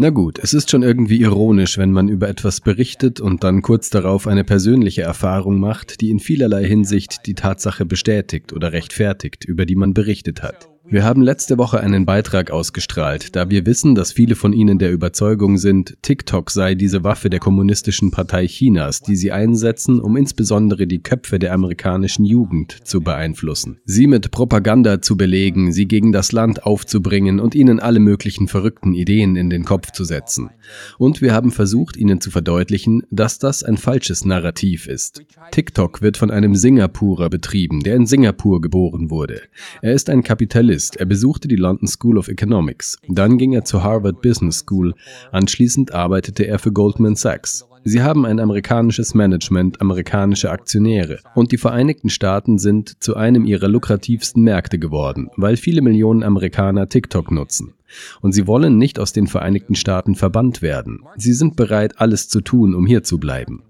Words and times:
Na 0.00 0.10
gut, 0.10 0.38
es 0.38 0.54
ist 0.54 0.70
schon 0.70 0.82
irgendwie 0.82 1.20
ironisch, 1.20 1.76
wenn 1.76 1.92
man 1.92 2.08
über 2.08 2.28
etwas 2.28 2.60
berichtet 2.60 3.20
und 3.20 3.42
dann 3.42 3.62
kurz 3.62 3.90
darauf 3.90 4.26
eine 4.26 4.44
persönliche 4.44 5.02
Erfahrung 5.02 5.58
macht, 5.58 6.00
die 6.00 6.10
in 6.10 6.20
vielerlei 6.20 6.64
Hinsicht 6.64 7.26
die 7.26 7.34
Tatsache 7.34 7.84
bestätigt 7.84 8.52
oder 8.52 8.72
rechtfertigt, 8.72 9.44
über 9.44 9.66
die 9.66 9.76
man 9.76 9.92
berichtet 9.92 10.42
hat. 10.42 10.68
Wir 10.88 11.02
haben 11.02 11.20
letzte 11.20 11.58
Woche 11.58 11.80
einen 11.80 12.06
Beitrag 12.06 12.52
ausgestrahlt, 12.52 13.34
da 13.34 13.50
wir 13.50 13.66
wissen, 13.66 13.96
dass 13.96 14.12
viele 14.12 14.36
von 14.36 14.52
Ihnen 14.52 14.78
der 14.78 14.92
Überzeugung 14.92 15.58
sind, 15.58 15.96
TikTok 16.02 16.48
sei 16.48 16.76
diese 16.76 17.02
Waffe 17.02 17.28
der 17.28 17.40
kommunistischen 17.40 18.12
Partei 18.12 18.46
Chinas, 18.46 19.00
die 19.00 19.16
sie 19.16 19.32
einsetzen, 19.32 20.00
um 20.00 20.16
insbesondere 20.16 20.86
die 20.86 21.02
Köpfe 21.02 21.40
der 21.40 21.54
amerikanischen 21.54 22.24
Jugend 22.24 22.86
zu 22.86 23.00
beeinflussen. 23.00 23.78
Sie 23.84 24.06
mit 24.06 24.30
Propaganda 24.30 25.02
zu 25.02 25.16
belegen, 25.16 25.72
sie 25.72 25.88
gegen 25.88 26.12
das 26.12 26.30
Land 26.30 26.64
aufzubringen 26.64 27.40
und 27.40 27.56
ihnen 27.56 27.80
alle 27.80 27.98
möglichen 27.98 28.46
verrückten 28.46 28.94
Ideen 28.94 29.34
in 29.34 29.50
den 29.50 29.64
Kopf 29.64 29.90
zu 29.90 30.04
setzen. 30.04 30.50
Und 30.98 31.20
wir 31.20 31.34
haben 31.34 31.50
versucht, 31.50 31.96
ihnen 31.96 32.20
zu 32.20 32.30
verdeutlichen, 32.30 33.02
dass 33.10 33.40
das 33.40 33.64
ein 33.64 33.76
falsches 33.76 34.24
Narrativ 34.24 34.86
ist. 34.86 35.24
TikTok 35.50 36.00
wird 36.00 36.16
von 36.16 36.30
einem 36.30 36.54
Singapurer 36.54 37.28
betrieben, 37.28 37.80
der 37.80 37.96
in 37.96 38.06
Singapur 38.06 38.60
geboren 38.60 39.10
wurde. 39.10 39.40
Er 39.82 39.92
ist 39.92 40.08
ein 40.10 40.22
Kapitalist 40.22 40.75
Journalist. 40.76 40.96
Er 40.96 41.06
besuchte 41.06 41.48
die 41.48 41.56
London 41.56 41.88
School 41.88 42.18
of 42.18 42.28
Economics. 42.28 42.98
Dann 43.08 43.38
ging 43.38 43.52
er 43.52 43.64
zur 43.64 43.82
Harvard 43.82 44.20
Business 44.20 44.58
School. 44.58 44.94
Anschließend 45.32 45.94
arbeitete 45.94 46.46
er 46.46 46.58
für 46.58 46.72
Goldman 46.72 47.16
Sachs. 47.16 47.64
Sie 47.84 48.02
haben 48.02 48.26
ein 48.26 48.40
amerikanisches 48.40 49.14
Management, 49.14 49.80
amerikanische 49.80 50.50
Aktionäre. 50.50 51.20
Und 51.34 51.52
die 51.52 51.56
Vereinigten 51.56 52.10
Staaten 52.10 52.58
sind 52.58 53.02
zu 53.02 53.14
einem 53.14 53.44
ihrer 53.44 53.68
lukrativsten 53.68 54.42
Märkte 54.42 54.78
geworden, 54.78 55.28
weil 55.36 55.56
viele 55.56 55.82
Millionen 55.82 56.24
Amerikaner 56.24 56.88
TikTok 56.88 57.30
nutzen. 57.30 57.74
Und 58.20 58.32
sie 58.32 58.48
wollen 58.48 58.76
nicht 58.76 58.98
aus 58.98 59.12
den 59.12 59.28
Vereinigten 59.28 59.76
Staaten 59.76 60.16
verbannt 60.16 60.62
werden. 60.62 61.04
Sie 61.16 61.32
sind 61.32 61.54
bereit, 61.54 62.00
alles 62.00 62.28
zu 62.28 62.40
tun, 62.40 62.74
um 62.74 62.86
hier 62.86 63.04
zu 63.04 63.18
bleiben. 63.18 63.62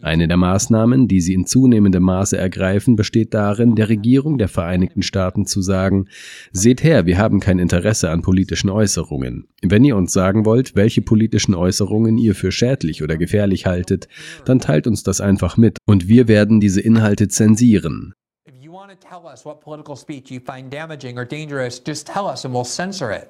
Eine 0.00 0.28
der 0.28 0.36
Maßnahmen, 0.36 1.08
die 1.08 1.20
sie 1.20 1.34
in 1.34 1.46
zunehmendem 1.46 2.02
Maße 2.02 2.36
ergreifen, 2.36 2.96
besteht 2.96 3.34
darin, 3.34 3.74
der 3.74 3.88
Regierung 3.88 4.38
der 4.38 4.48
Vereinigten 4.48 5.02
Staaten 5.02 5.46
zu 5.46 5.62
sagen, 5.62 6.06
seht 6.52 6.82
her, 6.82 7.06
wir 7.06 7.18
haben 7.18 7.40
kein 7.40 7.58
Interesse 7.58 8.10
an 8.10 8.22
politischen 8.22 8.70
Äußerungen. 8.70 9.48
Wenn 9.62 9.84
ihr 9.84 9.96
uns 9.96 10.12
sagen 10.12 10.44
wollt, 10.44 10.74
welche 10.76 11.02
politischen 11.02 11.54
Äußerungen 11.54 12.18
ihr 12.18 12.34
für 12.34 12.52
schädlich 12.52 13.02
oder 13.02 13.16
gefährlich 13.16 13.66
haltet, 13.66 14.08
dann 14.44 14.58
teilt 14.58 14.86
uns 14.86 15.02
das 15.02 15.20
einfach 15.20 15.56
mit 15.56 15.78
und 15.86 16.08
wir 16.08 16.28
werden 16.28 16.60
diese 16.60 16.80
Inhalte 16.80 17.28
zensieren. 17.28 18.14
If 18.48 18.54
you 18.60 18.72
want 18.72 18.90
to 18.90 18.96
tell 18.96 19.24
us 19.24 19.44
what 19.44 19.60
political 19.60 19.96
speech 19.96 20.30
you 20.30 20.40
find 20.40 20.72
damaging 20.72 21.18
or 21.18 21.24
dangerous, 21.24 21.80
just 21.84 22.06
tell 22.06 22.24
us 22.24 22.44
and 22.44 22.54
we'll 22.54 22.64
censor 22.64 23.12
it. 23.12 23.28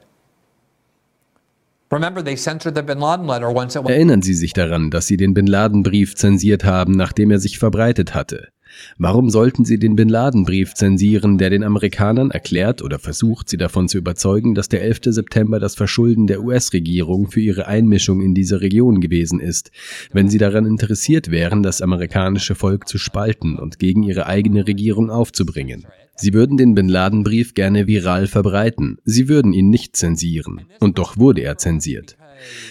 Erinnern 3.92 4.22
Sie 4.22 4.32
sich 4.32 4.54
daran, 4.54 4.90
dass 4.90 5.06
Sie 5.06 5.18
den 5.18 5.34
Bin 5.34 5.46
Laden-Brief 5.46 6.14
zensiert 6.14 6.64
haben, 6.64 6.92
nachdem 6.92 7.30
er 7.30 7.38
sich 7.38 7.58
verbreitet 7.58 8.14
hatte. 8.14 8.48
Warum 8.96 9.28
sollten 9.28 9.66
Sie 9.66 9.78
den 9.78 9.94
Bin 9.94 10.08
Laden-Brief 10.08 10.72
zensieren, 10.72 11.36
der 11.36 11.50
den 11.50 11.62
Amerikanern 11.62 12.30
erklärt 12.30 12.80
oder 12.80 12.98
versucht, 12.98 13.50
sie 13.50 13.58
davon 13.58 13.88
zu 13.88 13.98
überzeugen, 13.98 14.54
dass 14.54 14.70
der 14.70 14.80
11. 14.80 15.00
September 15.04 15.60
das 15.60 15.74
Verschulden 15.74 16.26
der 16.26 16.42
US-Regierung 16.42 17.30
für 17.30 17.40
ihre 17.40 17.66
Einmischung 17.66 18.22
in 18.22 18.32
diese 18.32 18.62
Region 18.62 19.02
gewesen 19.02 19.38
ist, 19.38 19.70
wenn 20.14 20.30
sie 20.30 20.38
daran 20.38 20.64
interessiert 20.64 21.30
wären, 21.30 21.62
das 21.62 21.82
amerikanische 21.82 22.54
Volk 22.54 22.88
zu 22.88 22.96
spalten 22.96 23.58
und 23.58 23.78
gegen 23.78 24.02
ihre 24.02 24.24
eigene 24.24 24.66
Regierung 24.66 25.10
aufzubringen? 25.10 25.84
Sie 26.14 26.34
würden 26.34 26.56
den 26.56 26.74
Bin 26.74 26.88
Laden-Brief 26.88 27.54
gerne 27.54 27.86
viral 27.86 28.26
verbreiten. 28.26 28.98
Sie 29.04 29.28
würden 29.28 29.52
ihn 29.52 29.70
nicht 29.70 29.96
zensieren. 29.96 30.62
Und 30.80 30.98
doch 30.98 31.16
wurde 31.16 31.42
er 31.42 31.58
zensiert. 31.58 32.16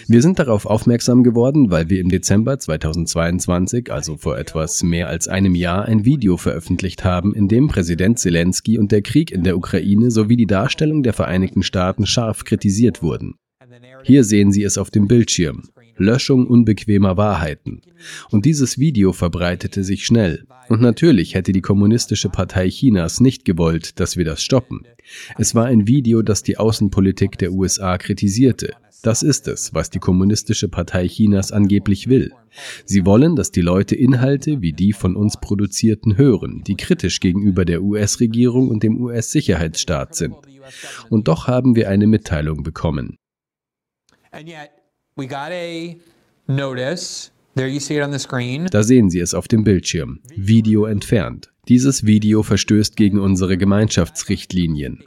Wir 0.06 0.22
sind 0.22 0.38
darauf 0.38 0.66
aufmerksam 0.66 1.22
geworden, 1.22 1.70
weil 1.70 1.88
wir 1.88 2.00
im 2.00 2.10
Dezember 2.10 2.58
2022, 2.58 3.90
also 3.90 4.16
vor 4.16 4.38
etwas 4.38 4.82
mehr 4.82 5.08
als 5.08 5.28
einem 5.28 5.54
Jahr, 5.54 5.86
ein 5.86 6.04
Video 6.04 6.36
veröffentlicht 6.36 7.04
haben, 7.04 7.34
in 7.34 7.48
dem 7.48 7.68
Präsident 7.68 8.18
Zelensky 8.18 8.78
und 8.78 8.92
der 8.92 9.02
Krieg 9.02 9.30
in 9.30 9.44
der 9.44 9.56
Ukraine 9.56 10.10
sowie 10.10 10.36
die 10.36 10.46
Darstellung 10.46 11.02
der 11.02 11.12
Vereinigten 11.12 11.62
Staaten 11.62 12.06
scharf 12.06 12.44
kritisiert 12.44 13.02
wurden. 13.02 13.34
Hier 14.02 14.24
sehen 14.24 14.52
Sie 14.52 14.62
es 14.62 14.78
auf 14.78 14.90
dem 14.90 15.08
Bildschirm. 15.08 15.62
Löschung 16.02 16.46
unbequemer 16.46 17.16
Wahrheiten. 17.16 17.80
Und 18.30 18.44
dieses 18.44 18.78
Video 18.78 19.12
verbreitete 19.12 19.84
sich 19.84 20.04
schnell. 20.04 20.44
Und 20.68 20.80
natürlich 20.80 21.34
hätte 21.34 21.52
die 21.52 21.60
Kommunistische 21.60 22.28
Partei 22.28 22.68
Chinas 22.68 23.20
nicht 23.20 23.44
gewollt, 23.44 23.98
dass 24.00 24.16
wir 24.16 24.24
das 24.24 24.42
stoppen. 24.42 24.82
Es 25.38 25.54
war 25.54 25.66
ein 25.66 25.86
Video, 25.86 26.22
das 26.22 26.42
die 26.42 26.58
Außenpolitik 26.58 27.38
der 27.38 27.52
USA 27.52 27.98
kritisierte. 27.98 28.74
Das 29.02 29.24
ist 29.24 29.48
es, 29.48 29.74
was 29.74 29.90
die 29.90 29.98
Kommunistische 29.98 30.68
Partei 30.68 31.08
Chinas 31.08 31.50
angeblich 31.50 32.08
will. 32.08 32.32
Sie 32.84 33.04
wollen, 33.04 33.34
dass 33.34 33.50
die 33.50 33.60
Leute 33.60 33.96
Inhalte 33.96 34.60
wie 34.60 34.72
die 34.72 34.92
von 34.92 35.16
uns 35.16 35.40
produzierten 35.40 36.16
hören, 36.16 36.62
die 36.64 36.76
kritisch 36.76 37.18
gegenüber 37.18 37.64
der 37.64 37.82
US-Regierung 37.82 38.68
und 38.68 38.84
dem 38.84 39.02
US-Sicherheitsstaat 39.02 40.14
sind. 40.14 40.36
Und 41.10 41.26
doch 41.26 41.48
haben 41.48 41.74
wir 41.74 41.88
eine 41.88 42.06
Mitteilung 42.06 42.62
bekommen. 42.62 43.16
Da 48.70 48.82
sehen 48.82 49.10
Sie 49.10 49.20
es 49.20 49.34
auf 49.34 49.46
dem 49.46 49.62
Bildschirm. 49.62 50.20
Video 50.34 50.86
entfernt. 50.86 51.52
Dieses 51.68 52.06
Video 52.06 52.42
verstößt 52.42 52.96
gegen 52.96 53.18
unsere 53.20 53.58
Gemeinschaftsrichtlinien. 53.58 55.04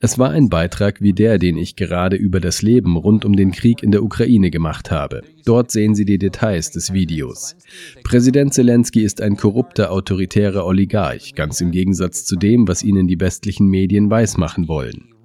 Es 0.00 0.18
war 0.18 0.30
ein 0.30 0.48
Beitrag 0.48 1.02
wie 1.02 1.12
der, 1.12 1.38
den 1.38 1.58
ich 1.58 1.76
gerade 1.76 2.16
über 2.16 2.40
das 2.40 2.62
Leben 2.62 2.96
rund 2.96 3.26
um 3.26 3.36
den 3.36 3.52
Krieg 3.52 3.82
in 3.82 3.90
der 3.90 4.02
Ukraine 4.02 4.50
gemacht 4.50 4.90
habe. 4.90 5.20
Dort 5.44 5.70
sehen 5.70 5.94
Sie 5.94 6.06
die 6.06 6.18
Details 6.18 6.70
des 6.70 6.94
Videos. 6.94 7.56
Präsident 8.04 8.54
Zelensky 8.54 9.02
ist 9.02 9.20
ein 9.20 9.36
korrupter, 9.36 9.92
autoritärer 9.92 10.64
Oligarch, 10.64 11.34
ganz 11.34 11.60
im 11.60 11.72
Gegensatz 11.72 12.24
zu 12.24 12.36
dem, 12.36 12.66
was 12.68 12.82
Ihnen 12.82 13.06
die 13.06 13.20
westlichen 13.20 13.68
Medien 13.68 14.10
weismachen 14.10 14.66
wollen. 14.66 15.15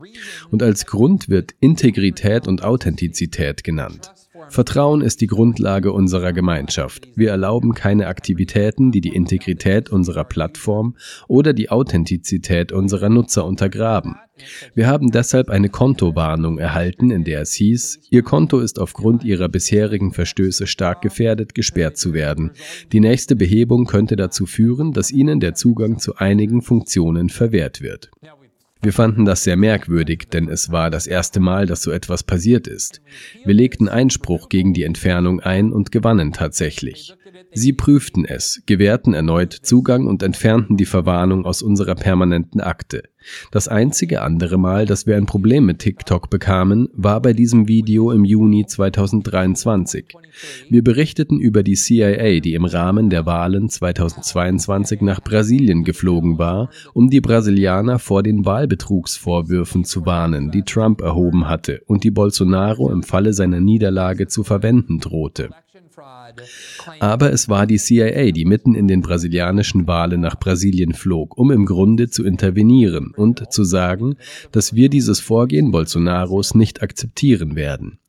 Und 0.49 0.63
als 0.63 0.85
Grund 0.85 1.29
wird 1.29 1.53
Integrität 1.59 2.47
und 2.47 2.63
Authentizität 2.63 3.63
genannt. 3.63 4.11
Vertrauen 4.49 5.01
ist 5.01 5.21
die 5.21 5.27
Grundlage 5.27 5.91
unserer 5.91 6.33
Gemeinschaft. 6.33 7.07
Wir 7.15 7.29
erlauben 7.29 7.73
keine 7.73 8.07
Aktivitäten, 8.07 8.91
die 8.91 9.01
die 9.01 9.15
Integrität 9.15 9.89
unserer 9.89 10.23
Plattform 10.23 10.95
oder 11.27 11.53
die 11.53 11.69
Authentizität 11.69 12.71
unserer 12.71 13.09
Nutzer 13.09 13.45
untergraben. 13.45 14.15
Wir 14.73 14.87
haben 14.87 15.11
deshalb 15.11 15.49
eine 15.49 15.69
Kontowarnung 15.69 16.57
erhalten, 16.57 17.11
in 17.11 17.23
der 17.23 17.41
es 17.41 17.53
hieß, 17.53 17.99
Ihr 18.09 18.23
Konto 18.23 18.59
ist 18.59 18.79
aufgrund 18.79 19.23
Ihrer 19.23 19.49
bisherigen 19.49 20.11
Verstöße 20.13 20.65
stark 20.67 21.01
gefährdet, 21.01 21.53
gesperrt 21.53 21.97
zu 21.97 22.13
werden. 22.13 22.51
Die 22.91 22.99
nächste 22.99 23.35
Behebung 23.35 23.85
könnte 23.85 24.15
dazu 24.15 24.45
führen, 24.45 24.93
dass 24.93 25.11
Ihnen 25.11 25.39
der 25.39 25.53
Zugang 25.53 25.99
zu 25.99 26.15
einigen 26.15 26.61
Funktionen 26.61 27.29
verwehrt 27.29 27.81
wird. 27.81 28.09
Wir 28.83 28.93
fanden 28.93 29.25
das 29.25 29.43
sehr 29.43 29.57
merkwürdig, 29.57 30.29
denn 30.33 30.49
es 30.49 30.71
war 30.71 30.89
das 30.89 31.05
erste 31.05 31.39
Mal, 31.39 31.67
dass 31.67 31.83
so 31.83 31.91
etwas 31.91 32.23
passiert 32.23 32.67
ist. 32.67 33.01
Wir 33.45 33.53
legten 33.53 33.87
Einspruch 33.87 34.49
gegen 34.49 34.73
die 34.73 34.83
Entfernung 34.83 35.39
ein 35.39 35.71
und 35.71 35.91
gewannen 35.91 36.33
tatsächlich. 36.33 37.15
Sie 37.53 37.73
prüften 37.73 38.25
es, 38.25 38.63
gewährten 38.65 39.13
erneut 39.13 39.53
Zugang 39.53 40.07
und 40.07 40.23
entfernten 40.23 40.77
die 40.77 40.85
Verwarnung 40.85 41.45
aus 41.45 41.61
unserer 41.61 41.95
permanenten 41.95 42.61
Akte. 42.61 43.03
Das 43.51 43.67
einzige 43.67 44.21
andere 44.21 44.57
Mal, 44.57 44.85
dass 44.85 45.05
wir 45.05 45.15
ein 45.15 45.25
Problem 45.25 45.65
mit 45.65 45.79
TikTok 45.79 46.29
bekamen, 46.29 46.89
war 46.93 47.21
bei 47.21 47.33
diesem 47.33 47.67
Video 47.67 48.11
im 48.11 48.25
Juni 48.25 48.65
2023. 48.65 50.15
Wir 50.69 50.83
berichteten 50.83 51.39
über 51.39 51.61
die 51.61 51.75
CIA, 51.75 52.39
die 52.39 52.55
im 52.55 52.65
Rahmen 52.65 53.09
der 53.09 53.25
Wahlen 53.25 53.69
2022 53.69 55.01
nach 55.01 55.21
Brasilien 55.21 55.83
geflogen 55.83 56.39
war, 56.39 56.69
um 56.93 57.09
die 57.09 57.21
Brasilianer 57.21 57.99
vor 57.99 58.23
den 58.23 58.45
Wahlbetrugsvorwürfen 58.71 59.83
zu 59.83 60.05
warnen, 60.05 60.51
die 60.51 60.63
Trump 60.63 61.01
erhoben 61.01 61.47
hatte 61.47 61.81
und 61.87 62.03
die 62.03 62.11
Bolsonaro 62.11 62.89
im 62.89 63.03
Falle 63.03 63.33
seiner 63.33 63.59
Niederlage 63.59 64.27
zu 64.27 64.43
verwenden 64.43 64.99
drohte. 64.99 65.49
Aber 66.99 67.33
es 67.33 67.49
war 67.49 67.67
die 67.67 67.77
CIA, 67.77 68.31
die 68.31 68.45
mitten 68.45 68.73
in 68.73 68.87
den 68.87 69.01
brasilianischen 69.01 69.87
Wahlen 69.87 70.21
nach 70.21 70.39
Brasilien 70.39 70.93
flog, 70.93 71.37
um 71.37 71.51
im 71.51 71.65
Grunde 71.65 72.09
zu 72.09 72.23
intervenieren 72.23 73.13
und 73.15 73.51
zu 73.51 73.65
sagen, 73.65 74.15
dass 74.53 74.73
wir 74.73 74.87
dieses 74.87 75.19
Vorgehen 75.19 75.71
Bolsonaros 75.71 76.55
nicht 76.55 76.81
akzeptieren 76.81 77.55
werden. 77.55 77.99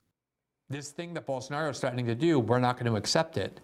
This 0.70 0.94
thing 0.94 1.14
that 1.14 1.26
Bolsonaro 1.26 1.70
is 1.70 1.80
threatening 1.80 2.06
to 2.06 2.14
do, 2.14 2.38
we're 2.38 2.60
not 2.60 2.78
going 2.78 2.86
to 2.86 2.96
accept 2.96 3.36
it. 3.36 3.60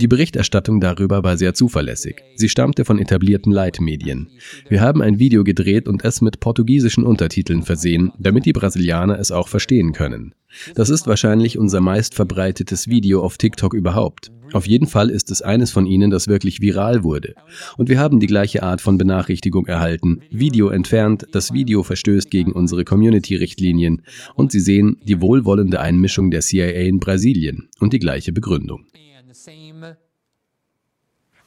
Die 0.00 0.08
Berichterstattung 0.08 0.80
darüber 0.80 1.24
war 1.24 1.36
sehr 1.38 1.54
zuverlässig. 1.54 2.22
Sie 2.36 2.48
stammte 2.48 2.84
von 2.84 2.98
etablierten 2.98 3.52
Leitmedien. 3.52 4.28
Wir 4.68 4.82
haben 4.82 5.00
ein 5.00 5.18
Video 5.18 5.42
gedreht 5.42 5.88
und 5.88 6.04
es 6.04 6.20
mit 6.20 6.40
portugiesischen 6.40 7.04
Untertiteln 7.04 7.62
versehen, 7.62 8.12
damit 8.18 8.44
die 8.44 8.52
Brasilianer 8.52 9.18
es 9.18 9.32
auch 9.32 9.48
verstehen 9.48 9.92
können. 9.92 10.34
Das 10.74 10.90
ist 10.90 11.06
wahrscheinlich 11.06 11.58
unser 11.58 11.80
meistverbreitetes 11.80 12.88
Video 12.88 13.22
auf 13.22 13.38
TikTok 13.38 13.74
überhaupt. 13.74 14.30
Auf 14.52 14.66
jeden 14.66 14.86
Fall 14.86 15.10
ist 15.10 15.30
es 15.30 15.42
eines 15.42 15.70
von 15.70 15.86
ihnen, 15.86 16.10
das 16.10 16.26
wirklich 16.26 16.60
viral 16.60 17.04
wurde. 17.04 17.34
Und 17.76 17.88
wir 17.88 18.00
haben 18.00 18.18
die 18.18 18.26
gleiche 18.26 18.62
Art 18.62 18.80
von 18.80 18.98
Benachrichtigung 18.98 19.66
erhalten. 19.66 20.22
Video 20.30 20.70
entfernt, 20.70 21.26
das 21.32 21.52
Video 21.52 21.82
verstößt 21.82 22.30
gegen 22.30 22.52
unsere 22.52 22.84
Community-Richtlinien. 22.84 24.02
Und 24.34 24.50
Sie 24.50 24.60
sehen 24.60 24.98
die 25.04 25.20
wohlwollende 25.20 25.80
Einmischung 25.80 26.30
der 26.30 26.40
CIA 26.40 26.82
in 26.82 26.98
Brasilien 26.98 27.68
und 27.78 27.92
die 27.92 28.00
gleiche 28.00 28.32
Begründung. 28.32 28.86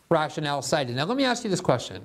Rationale 0.10 0.62
cited. 0.62 0.96
Now 0.96 1.08
let 1.08 1.18
me 1.18 1.26
ask 1.26 1.44
you 1.44 1.50
this 1.50 1.62
question. 1.62 2.02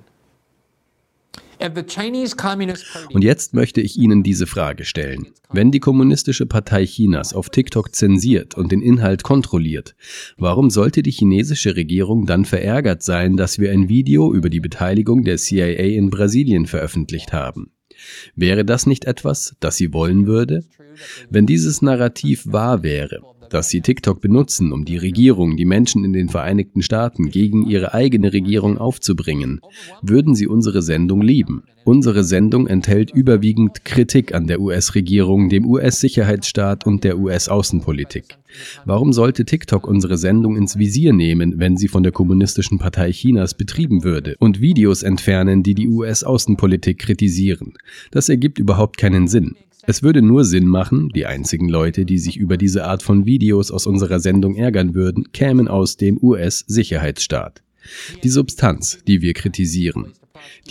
Und 3.12 3.22
jetzt 3.22 3.54
möchte 3.54 3.80
ich 3.80 3.96
Ihnen 3.96 4.22
diese 4.22 4.46
Frage 4.46 4.84
stellen. 4.84 5.28
Wenn 5.50 5.70
die 5.70 5.80
Kommunistische 5.80 6.46
Partei 6.46 6.84
Chinas 6.84 7.32
auf 7.32 7.50
TikTok 7.50 7.94
zensiert 7.94 8.54
und 8.54 8.70
den 8.70 8.82
Inhalt 8.82 9.22
kontrolliert, 9.22 9.94
warum 10.36 10.70
sollte 10.70 11.02
die 11.02 11.10
chinesische 11.10 11.76
Regierung 11.76 12.26
dann 12.26 12.44
verärgert 12.44 13.02
sein, 13.02 13.36
dass 13.36 13.58
wir 13.58 13.70
ein 13.72 13.88
Video 13.88 14.32
über 14.34 14.50
die 14.50 14.60
Beteiligung 14.60 15.24
der 15.24 15.36
CIA 15.36 15.96
in 15.96 16.10
Brasilien 16.10 16.66
veröffentlicht 16.66 17.32
haben? 17.32 17.72
Wäre 18.36 18.64
das 18.64 18.86
nicht 18.86 19.06
etwas, 19.06 19.56
das 19.60 19.76
sie 19.76 19.92
wollen 19.92 20.26
würde? 20.26 20.64
Wenn 21.30 21.46
dieses 21.46 21.82
Narrativ 21.82 22.44
wahr 22.46 22.82
wäre, 22.82 23.22
dass 23.50 23.68
sie 23.68 23.80
TikTok 23.80 24.20
benutzen, 24.20 24.72
um 24.72 24.84
die 24.84 24.96
Regierung, 24.96 25.56
die 25.56 25.64
Menschen 25.64 26.04
in 26.04 26.12
den 26.12 26.28
Vereinigten 26.28 26.82
Staaten 26.82 27.30
gegen 27.30 27.66
ihre 27.66 27.94
eigene 27.94 28.32
Regierung 28.32 28.78
aufzubringen, 28.78 29.60
würden 30.02 30.34
sie 30.34 30.46
unsere 30.46 30.82
Sendung 30.82 31.22
lieben. 31.22 31.64
Unsere 31.84 32.22
Sendung 32.22 32.66
enthält 32.66 33.12
überwiegend 33.14 33.86
Kritik 33.86 34.34
an 34.34 34.46
der 34.46 34.60
US-Regierung, 34.60 35.48
dem 35.48 35.64
US-Sicherheitsstaat 35.64 36.84
und 36.84 37.02
der 37.02 37.18
US-Außenpolitik. 37.18 38.36
Warum 38.84 39.14
sollte 39.14 39.46
TikTok 39.46 39.86
unsere 39.86 40.18
Sendung 40.18 40.56
ins 40.56 40.78
Visier 40.78 41.14
nehmen, 41.14 41.54
wenn 41.58 41.78
sie 41.78 41.88
von 41.88 42.02
der 42.02 42.12
Kommunistischen 42.12 42.78
Partei 42.78 43.10
Chinas 43.10 43.54
betrieben 43.54 44.04
würde 44.04 44.36
und 44.38 44.60
Videos 44.60 45.02
entfernen, 45.02 45.62
die 45.62 45.74
die 45.74 45.88
US-Außenpolitik 45.88 46.98
kritisieren? 46.98 47.72
Das 48.10 48.28
ergibt 48.28 48.58
überhaupt 48.58 48.98
keinen 48.98 49.26
Sinn. 49.26 49.56
Es 49.84 50.02
würde 50.02 50.22
nur 50.22 50.44
Sinn 50.44 50.66
machen, 50.66 51.08
die 51.14 51.26
einzigen 51.26 51.68
Leute, 51.68 52.04
die 52.04 52.18
sich 52.18 52.36
über 52.36 52.56
diese 52.56 52.84
Art 52.84 53.02
von 53.02 53.26
Videos 53.26 53.70
aus 53.70 53.86
unserer 53.86 54.20
Sendung 54.20 54.56
ärgern 54.56 54.94
würden, 54.94 55.32
kämen 55.32 55.68
aus 55.68 55.96
dem 55.96 56.18
US-Sicherheitsstaat. 56.22 57.62
Die 58.22 58.28
Substanz, 58.28 58.98
die 59.06 59.22
wir 59.22 59.32
kritisieren. 59.32 60.12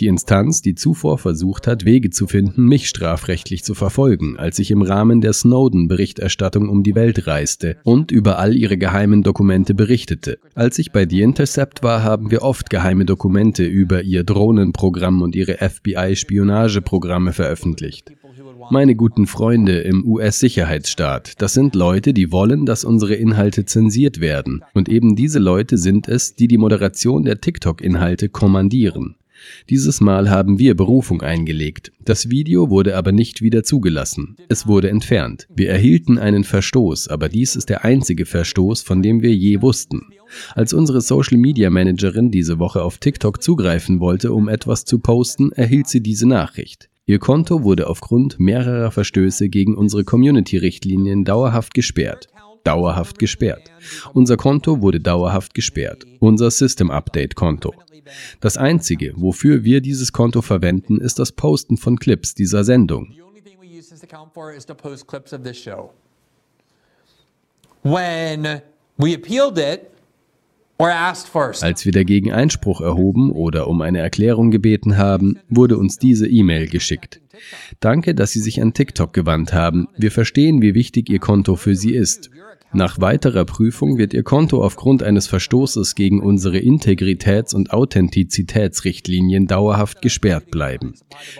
Die 0.00 0.06
Instanz, 0.06 0.62
die 0.62 0.74
zuvor 0.74 1.18
versucht 1.18 1.66
hat, 1.66 1.84
Wege 1.84 2.10
zu 2.10 2.26
finden, 2.26 2.64
mich 2.64 2.88
strafrechtlich 2.88 3.64
zu 3.64 3.74
verfolgen, 3.74 4.38
als 4.38 4.58
ich 4.58 4.70
im 4.70 4.82
Rahmen 4.82 5.20
der 5.20 5.32
Snowden-Berichterstattung 5.32 6.68
um 6.68 6.82
die 6.82 6.94
Welt 6.94 7.26
reiste 7.26 7.76
und 7.84 8.10
über 8.10 8.38
all 8.38 8.56
ihre 8.56 8.78
geheimen 8.78 9.22
Dokumente 9.22 9.74
berichtete. 9.74 10.38
Als 10.54 10.78
ich 10.78 10.92
bei 10.92 11.06
The 11.08 11.22
Intercept 11.22 11.82
war, 11.82 12.02
haben 12.02 12.30
wir 12.30 12.42
oft 12.42 12.70
geheime 12.70 13.04
Dokumente 13.04 13.64
über 13.64 14.02
ihr 14.02 14.24
Drohnenprogramm 14.24 15.22
und 15.22 15.34
ihre 15.34 15.58
FBI-Spionageprogramme 15.58 17.32
veröffentlicht 17.32 18.12
meine 18.70 18.96
guten 18.96 19.26
Freunde 19.26 19.78
im 19.78 20.04
US-Sicherheitsstaat. 20.06 21.40
Das 21.40 21.54
sind 21.54 21.74
Leute, 21.74 22.12
die 22.12 22.32
wollen, 22.32 22.66
dass 22.66 22.84
unsere 22.84 23.14
Inhalte 23.14 23.64
zensiert 23.64 24.20
werden. 24.20 24.64
Und 24.74 24.88
eben 24.88 25.16
diese 25.16 25.38
Leute 25.38 25.78
sind 25.78 26.08
es, 26.08 26.34
die 26.34 26.48
die 26.48 26.58
Moderation 26.58 27.24
der 27.24 27.40
TikTok-Inhalte 27.40 28.28
kommandieren. 28.28 29.16
Dieses 29.70 30.00
Mal 30.00 30.30
haben 30.30 30.58
wir 30.58 30.76
Berufung 30.76 31.22
eingelegt. 31.22 31.92
Das 32.04 32.28
Video 32.30 32.70
wurde 32.70 32.96
aber 32.96 33.12
nicht 33.12 33.40
wieder 33.42 33.62
zugelassen. 33.62 34.36
Es 34.48 34.66
wurde 34.66 34.90
entfernt. 34.90 35.46
Wir 35.54 35.70
erhielten 35.70 36.18
einen 36.18 36.42
Verstoß, 36.42 37.06
aber 37.06 37.28
dies 37.28 37.54
ist 37.54 37.68
der 37.68 37.84
einzige 37.84 38.26
Verstoß, 38.26 38.82
von 38.82 39.02
dem 39.02 39.22
wir 39.22 39.34
je 39.34 39.62
wussten. 39.62 40.08
Als 40.54 40.72
unsere 40.72 41.00
Social 41.00 41.38
Media 41.38 41.70
Managerin 41.70 42.32
diese 42.32 42.58
Woche 42.58 42.82
auf 42.82 42.98
TikTok 42.98 43.40
zugreifen 43.40 44.00
wollte, 44.00 44.32
um 44.32 44.48
etwas 44.48 44.84
zu 44.84 44.98
posten, 44.98 45.52
erhielt 45.52 45.86
sie 45.86 46.02
diese 46.02 46.26
Nachricht. 46.26 46.90
Ihr 47.08 47.18
Konto 47.18 47.62
wurde 47.62 47.86
aufgrund 47.86 48.38
mehrerer 48.38 48.90
Verstöße 48.90 49.48
gegen 49.48 49.74
unsere 49.74 50.04
Community-Richtlinien 50.04 51.24
dauerhaft 51.24 51.72
gesperrt. 51.72 52.26
Dauerhaft 52.64 53.18
gesperrt. 53.18 53.70
Unser 54.12 54.36
Konto 54.36 54.82
wurde 54.82 55.00
dauerhaft 55.00 55.54
gesperrt. 55.54 56.04
Unser 56.18 56.50
System 56.50 56.90
Update 56.90 57.34
Konto. 57.34 57.72
Das 58.40 58.58
einzige, 58.58 59.14
wofür 59.16 59.64
wir 59.64 59.80
dieses 59.80 60.12
Konto 60.12 60.42
verwenden, 60.42 61.00
ist 61.00 61.18
das 61.18 61.32
Posten 61.32 61.78
von 61.78 61.98
Clips 61.98 62.34
dieser 62.34 62.62
Sendung. 62.62 63.14
When 67.84 68.60
we 68.98 69.14
appealed 69.14 69.56
it, 69.56 69.97
als 70.78 71.84
wir 71.84 71.92
dagegen 71.92 72.32
Einspruch 72.32 72.80
erhoben 72.80 73.32
oder 73.32 73.66
um 73.66 73.82
eine 73.82 73.98
Erklärung 73.98 74.50
gebeten 74.52 74.96
haben, 74.96 75.38
wurde 75.48 75.76
uns 75.76 75.98
diese 75.98 76.28
E-Mail 76.28 76.68
geschickt. 76.68 77.20
Danke, 77.80 78.14
dass 78.14 78.32
Sie 78.32 78.40
sich 78.40 78.62
an 78.62 78.74
TikTok 78.74 79.12
gewandt 79.12 79.52
haben. 79.52 79.88
Wir 79.96 80.12
verstehen, 80.12 80.62
wie 80.62 80.74
wichtig 80.74 81.10
Ihr 81.10 81.18
Konto 81.18 81.56
für 81.56 81.74
Sie 81.74 81.94
ist. 81.94 82.30
Nach 82.72 83.00
weiterer 83.00 83.44
Prüfung 83.44 83.96
wird 83.98 84.12
Ihr 84.12 84.22
Konto 84.22 84.62
aufgrund 84.62 85.02
eines 85.02 85.26
Verstoßes 85.26 85.94
gegen 85.94 86.20
unsere 86.20 86.58
Integritäts- 86.58 87.54
und 87.54 87.72
Authentizitätsrichtlinien 87.72 89.46
dauerhaft 89.46 90.02
gesperrt 90.02 90.50
bleiben. 90.50 90.94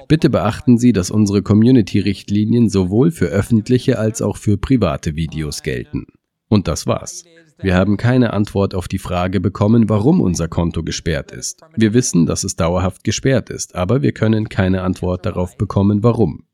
Bitte 0.09 0.31
beachten 0.31 0.79
Sie, 0.79 0.93
dass 0.93 1.11
unsere 1.11 1.43
Community-Richtlinien 1.43 2.71
sowohl 2.71 3.11
für 3.11 3.27
öffentliche 3.27 3.99
als 3.99 4.23
auch 4.23 4.37
für 4.37 4.57
private 4.57 5.17
Videos 5.17 5.63
gelten. 5.63 6.07
Und 6.49 6.67
das 6.67 6.87
war's. 6.87 7.25
Wir 7.61 7.75
haben 7.75 7.97
keine 7.97 8.33
Antwort 8.33 8.75
auf 8.75 8.89
die 8.89 8.99
Frage 8.99 9.41
bekommen, 9.41 9.89
warum 9.89 10.21
unser 10.21 10.49
Konto 10.49 10.83
gesperrt 10.83 11.33
ist. 11.33 11.61
Wir 11.77 11.93
wissen, 11.93 12.27
dass 12.27 12.45
es 12.45 12.57
dauerhaft 12.57 13.05
gesperrt 13.05 13.51
ist, 13.51 13.75
aber 13.75 14.03
wir 14.03 14.13
können 14.13 14.49
keine 14.49 14.83
Antwort 14.83 15.27
darauf 15.27 15.57
bekommen, 15.57 16.03
warum. 16.03 16.45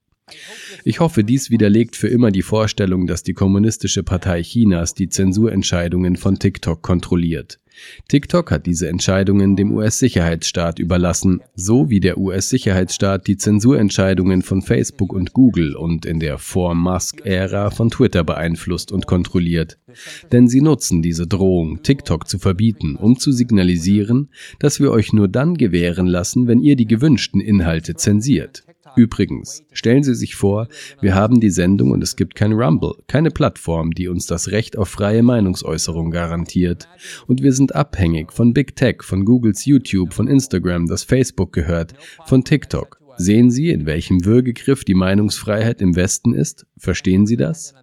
Ich 0.85 1.01
hoffe, 1.01 1.23
dies 1.23 1.51
widerlegt 1.51 1.97
für 1.97 2.09
immer 2.09 2.31
die 2.31 2.43
Vorstellung, 2.43 3.07
dass 3.07 3.23
die 3.23 3.35
Kommunistische 3.35 4.03
Partei 4.03 4.43
Chinas 4.43 4.95
die 4.95 5.09
Zensurentscheidungen 5.09 6.17
von 6.17 6.39
TikTok 6.39 6.83
kontrolliert. 6.83 7.61
TikTok 8.09 8.51
hat 8.51 8.67
diese 8.67 8.89
Entscheidungen 8.89 9.57
dem 9.57 9.73
US-Sicherheitsstaat 9.73 10.79
überlassen, 10.79 11.41
so 11.55 11.91
wie 11.91 12.01
der 12.01 12.19
US-Sicherheitsstaat 12.19 13.27
die 13.27 13.37
Zensurentscheidungen 13.37 14.43
von 14.43 14.63
Facebook 14.63 15.13
und 15.13 15.33
Google 15.33 15.75
und 15.75 16.07
in 16.07 16.21
der 16.21 16.39
Vor-Musk-Ära 16.39 17.71
von 17.71 17.91
Twitter 17.91 18.23
beeinflusst 18.23 18.93
und 18.93 19.07
kontrolliert. 19.07 19.79
Denn 20.31 20.49
sie 20.49 20.61
nutzen 20.61 21.03
diese 21.03 21.27
Drohung, 21.27 21.83
TikTok 21.83 22.29
zu 22.29 22.39
verbieten, 22.39 22.97
um 22.97 23.19
zu 23.19 23.33
signalisieren, 23.33 24.31
dass 24.61 24.79
wir 24.79 24.93
euch 24.93 25.13
nur 25.13 25.29
dann 25.29 25.57
gewähren 25.57 26.07
lassen, 26.07 26.47
wenn 26.47 26.61
ihr 26.61 26.77
die 26.77 26.87
gewünschten 26.87 27.41
Inhalte 27.41 27.95
zensiert. 27.95 28.65
Übrigens, 28.97 29.63
stellen 29.73 30.03
Sie 30.03 30.15
sich 30.15 30.35
vor, 30.35 30.69
wir 31.01 31.15
haben 31.15 31.41
die 31.41 31.51
Sendung 31.51 31.91
und 31.91 32.03
es 32.03 32.17
gibt 32.17 32.35
kein 32.35 32.53
Rumble, 32.53 32.95
keine 33.09 33.31
Plattform, 33.31 33.93
die 33.93 34.09
uns 34.09 34.27
das 34.27 34.51
Recht 34.51 34.79
auf 34.79 34.89
freie 34.89 35.23
Meinungsäußerung 35.23 36.11
garantiert. 36.11 36.89
Und 37.27 37.43
wir 37.43 37.53
sind 37.53 37.75
abhängig 37.75 38.33
von 38.33 38.53
Big 38.55 38.77
Tech, 38.77 39.03
von 39.03 39.25
Googles 39.25 39.65
YouTube, 39.65 40.13
von 40.13 40.29
Instagram, 40.29 40.87
das 40.87 41.05
Facebook 41.05 41.53
gehört, 41.53 41.95
von 42.27 42.45
TikTok. 42.45 43.01
Sehen 43.17 43.51
Sie, 43.51 43.71
in 43.71 43.87
welchem 43.87 44.25
Würgegriff 44.25 44.85
die 44.85 44.95
Meinungsfreiheit 44.95 45.81
im 45.81 45.95
Westen 45.95 46.35
ist? 46.35 46.67
Verstehen 46.77 47.27
Sie 47.27 47.37
das? 47.37 47.75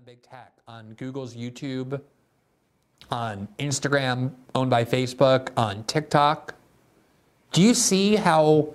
on 3.11 3.47
Instagram, 3.57 4.33
owned 4.55 4.69
by 4.69 4.85
Facebook, 4.85 5.51
on 5.57 5.83
TikTok. 5.83 6.53
Do 7.51 7.61
you 7.61 7.73
see 7.73 8.15
how 8.15 8.73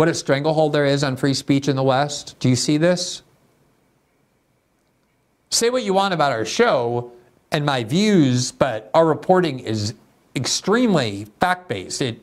what 0.00 0.08
a 0.08 0.14
stranglehold 0.14 0.72
there 0.72 0.86
is 0.86 1.04
on 1.04 1.14
free 1.14 1.34
speech 1.34 1.68
in 1.68 1.76
the 1.76 1.82
West? 1.82 2.34
Do 2.40 2.48
you 2.48 2.56
see 2.56 2.78
this? 2.78 3.22
Say 5.50 5.68
what 5.68 5.82
you 5.82 5.92
want 5.92 6.14
about 6.14 6.32
our 6.32 6.46
show 6.46 7.12
and 7.52 7.66
my 7.66 7.84
views, 7.84 8.50
but 8.50 8.90
our 8.94 9.06
reporting 9.06 9.58
is 9.58 9.92
extremely 10.34 11.26
fact 11.38 11.68
based. 11.68 12.00
It 12.00 12.22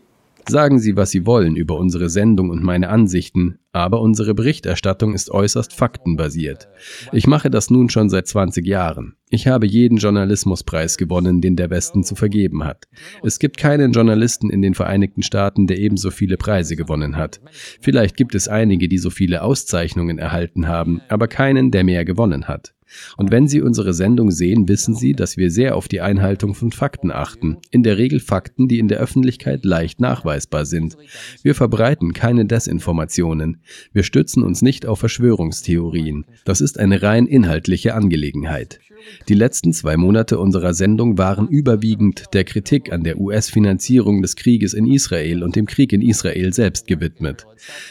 Sagen 0.50 0.80
Sie, 0.80 0.96
was 0.96 1.12
Sie 1.12 1.26
wollen 1.26 1.56
über 1.56 1.76
unsere 1.76 2.10
Sendung 2.10 2.50
und 2.50 2.64
meine 2.64 2.90
Ansichten, 2.90 3.60
aber 3.74 4.00
unsere 4.00 4.34
Berichterstattung 4.34 5.14
ist 5.14 5.30
äußerst 5.30 5.74
faktenbasiert. 5.74 6.70
Ich 7.12 7.28
mache 7.28 7.52
das 7.52 7.70
nun 7.70 7.90
schon 7.90 8.10
seit 8.10 8.28
20 8.28 8.66
Jahren. 8.66 9.17
Ich 9.30 9.48
habe 9.48 9.68
jeden 9.68 9.98
Journalismuspreis 9.98 10.98
gewonnen, 10.98 11.42
den 11.42 11.58
der 11.58 11.70
Westen 11.70 12.04
zu 12.04 12.16
vergeben 12.16 12.64
hat. 12.64 12.86
Es 13.24 13.40
gibt 13.40 13.58
keinen 13.58 13.92
Journalisten 13.92 14.50
in 14.50 14.62
den 14.62 14.74
Vereinigten 14.74 15.22
Staaten, 15.22 15.68
der 15.68 15.80
ebenso 15.80 16.12
viele 16.12 16.38
Preise 16.38 16.78
gewonnen 16.78 17.18
hat. 17.18 17.42
Vielleicht 17.82 18.16
gibt 18.16 18.36
es 18.36 18.48
einige, 18.48 18.88
die 18.88 18.98
so 18.98 19.10
viele 19.10 19.42
Auszeichnungen 19.42 20.18
erhalten 20.18 20.68
haben, 20.68 21.02
aber 21.10 21.28
keinen, 21.28 21.72
der 21.72 21.84
mehr 21.84 22.06
gewonnen 22.06 22.48
hat. 22.48 22.74
Und 23.18 23.32
wenn 23.32 23.48
Sie 23.48 23.62
unsere 23.62 23.94
Sendung 23.94 24.32
sehen, 24.32 24.68
wissen 24.68 24.96
Sie, 24.96 25.14
dass 25.14 25.38
wir 25.38 25.52
sehr 25.52 25.76
auf 25.76 25.88
die 25.88 26.02
Einhaltung 26.02 26.54
von 26.54 26.72
Fakten 26.72 27.12
achten. 27.12 27.58
In 27.70 27.84
der 27.84 27.98
Regel 27.98 28.20
Fakten, 28.20 28.68
die 28.68 28.80
in 28.80 28.88
der 28.88 29.00
Öffentlichkeit 29.00 29.66
leicht 29.66 30.00
nachweisbar 30.00 30.66
sind. 30.66 30.98
Wir 31.44 31.56
verbreiten 31.56 32.14
keine 32.14 32.46
Desinformationen. 32.46 33.62
Wir 33.92 34.04
stützen 34.04 34.44
uns 34.44 34.62
nicht 34.62 34.86
auf 34.86 35.00
Verschwörungstheorien. 35.00 36.26
Das 36.46 36.62
ist 36.62 36.80
eine 36.80 37.02
rein 37.02 37.28
inhaltliche 37.28 37.94
Angelegenheit. 37.94 38.80
Die 39.28 39.34
letzten 39.34 39.74
zwei 39.74 39.98
Monate 39.98 40.40
unserer 40.40 40.74
Sendung 40.74 41.18
waren 41.18 41.48
überwiegend 41.48 42.26
der 42.34 42.44
Kritik 42.44 42.92
an 42.92 43.04
der 43.04 43.20
US-Finanzierung 43.20 44.22
des 44.22 44.36
Krieges 44.36 44.74
in 44.74 44.86
Israel 44.92 45.44
und 45.44 45.56
dem 45.56 45.66
Krieg 45.66 45.94
in 45.94 46.02
Israel 46.02 46.54
selbst 46.54 46.88
gewidmet. 46.88 47.46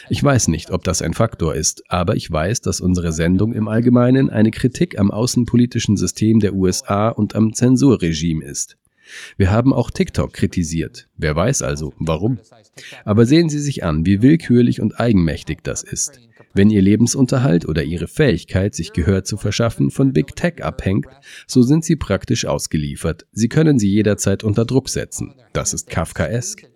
Ich 0.09 0.23
weiß 0.23 0.47
nicht, 0.47 0.71
ob 0.71 0.83
das 0.83 1.01
ein 1.01 1.13
Faktor 1.13 1.55
ist, 1.55 1.83
aber 1.89 2.15
ich 2.15 2.31
weiß, 2.31 2.61
dass 2.61 2.81
unsere 2.81 3.11
Sendung 3.11 3.53
im 3.53 3.67
Allgemeinen 3.67 4.29
eine 4.29 4.51
Kritik 4.51 4.99
am 4.99 5.11
außenpolitischen 5.11 5.97
System 5.97 6.39
der 6.39 6.53
USA 6.53 7.09
und 7.09 7.35
am 7.35 7.53
Zensurregime 7.53 8.43
ist. 8.45 8.77
Wir 9.37 9.51
haben 9.51 9.73
auch 9.73 9.91
TikTok 9.91 10.33
kritisiert. 10.33 11.07
Wer 11.17 11.35
weiß 11.35 11.61
also, 11.61 11.93
warum. 11.99 12.39
Aber 13.05 13.25
sehen 13.25 13.49
Sie 13.49 13.59
sich 13.59 13.83
an, 13.83 14.05
wie 14.05 14.21
willkürlich 14.21 14.81
und 14.81 14.99
eigenmächtig 14.99 15.59
das 15.63 15.83
ist. 15.83 16.19
Wenn 16.53 16.69
Ihr 16.69 16.81
Lebensunterhalt 16.81 17.67
oder 17.67 17.83
Ihre 17.83 18.07
Fähigkeit, 18.07 18.73
sich 18.73 18.93
Gehör 18.93 19.23
zu 19.23 19.37
verschaffen, 19.37 19.91
von 19.91 20.13
Big 20.13 20.35
Tech 20.35 20.63
abhängt, 20.63 21.05
so 21.45 21.61
sind 21.61 21.85
Sie 21.85 21.95
praktisch 21.95 22.45
ausgeliefert. 22.45 23.27
Sie 23.31 23.49
können 23.49 23.77
sie 23.79 23.89
jederzeit 23.89 24.43
unter 24.43 24.65
Druck 24.65 24.89
setzen. 24.89 25.35
Das 25.53 25.73
ist 25.73 25.89
Kafkaesk. 25.89 26.67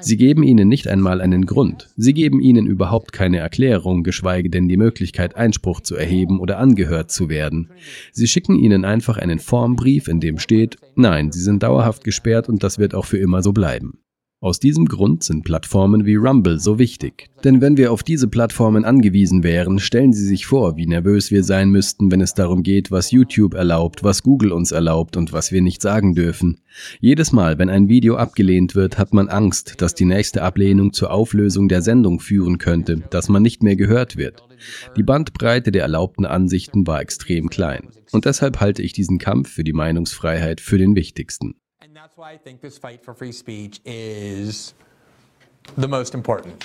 Sie 0.00 0.16
geben 0.16 0.42
ihnen 0.42 0.68
nicht 0.68 0.88
einmal 0.88 1.20
einen 1.20 1.46
Grund. 1.46 1.88
Sie 1.96 2.12
geben 2.12 2.40
ihnen 2.40 2.66
überhaupt 2.66 3.12
keine 3.12 3.38
Erklärung, 3.38 4.02
geschweige 4.02 4.50
denn 4.50 4.68
die 4.68 4.76
Möglichkeit, 4.76 5.36
Einspruch 5.36 5.80
zu 5.80 5.96
erheben 5.96 6.40
oder 6.40 6.58
angehört 6.58 7.10
zu 7.10 7.28
werden. 7.28 7.70
Sie 8.12 8.26
schicken 8.26 8.58
ihnen 8.58 8.84
einfach 8.84 9.18
einen 9.18 9.38
Formbrief, 9.38 10.08
in 10.08 10.20
dem 10.20 10.38
steht, 10.38 10.76
nein, 10.94 11.32
sie 11.32 11.40
sind 11.40 11.62
dauerhaft 11.62 12.04
gesperrt 12.04 12.48
und 12.48 12.62
das 12.62 12.78
wird 12.78 12.94
auch 12.94 13.06
für 13.06 13.18
immer 13.18 13.42
so 13.42 13.52
bleiben. 13.52 14.01
Aus 14.42 14.58
diesem 14.58 14.86
Grund 14.86 15.22
sind 15.22 15.44
Plattformen 15.44 16.04
wie 16.04 16.16
Rumble 16.16 16.58
so 16.58 16.76
wichtig. 16.76 17.30
Denn 17.44 17.60
wenn 17.60 17.76
wir 17.76 17.92
auf 17.92 18.02
diese 18.02 18.26
Plattformen 18.26 18.84
angewiesen 18.84 19.44
wären, 19.44 19.78
stellen 19.78 20.12
Sie 20.12 20.26
sich 20.26 20.46
vor, 20.46 20.76
wie 20.76 20.88
nervös 20.88 21.30
wir 21.30 21.44
sein 21.44 21.70
müssten, 21.70 22.10
wenn 22.10 22.20
es 22.20 22.34
darum 22.34 22.64
geht, 22.64 22.90
was 22.90 23.12
YouTube 23.12 23.54
erlaubt, 23.54 24.02
was 24.02 24.24
Google 24.24 24.50
uns 24.50 24.72
erlaubt 24.72 25.16
und 25.16 25.32
was 25.32 25.52
wir 25.52 25.62
nicht 25.62 25.80
sagen 25.80 26.16
dürfen. 26.16 26.60
Jedes 26.98 27.30
Mal, 27.30 27.60
wenn 27.60 27.70
ein 27.70 27.88
Video 27.88 28.16
abgelehnt 28.16 28.74
wird, 28.74 28.98
hat 28.98 29.14
man 29.14 29.28
Angst, 29.28 29.80
dass 29.80 29.94
die 29.94 30.06
nächste 30.06 30.42
Ablehnung 30.42 30.92
zur 30.92 31.12
Auflösung 31.12 31.68
der 31.68 31.82
Sendung 31.82 32.18
führen 32.18 32.58
könnte, 32.58 32.96
dass 33.10 33.28
man 33.28 33.42
nicht 33.42 33.62
mehr 33.62 33.76
gehört 33.76 34.16
wird. 34.16 34.42
Die 34.96 35.04
Bandbreite 35.04 35.70
der 35.70 35.82
erlaubten 35.82 36.26
Ansichten 36.26 36.84
war 36.84 37.00
extrem 37.00 37.48
klein. 37.48 37.90
Und 38.10 38.24
deshalb 38.24 38.58
halte 38.58 38.82
ich 38.82 38.92
diesen 38.92 39.18
Kampf 39.18 39.52
für 39.52 39.62
die 39.62 39.72
Meinungsfreiheit 39.72 40.60
für 40.60 40.78
den 40.78 40.96
wichtigsten. 40.96 41.54
That's 41.92 42.16
why 42.16 42.30
I 42.30 42.36
think 42.36 42.60
this 42.60 42.78
fight 42.78 43.04
for 43.04 43.12
free 43.12 43.32
speech 43.32 43.80
is 43.84 44.74
the 45.76 45.88
most 45.88 46.14
important. 46.14 46.64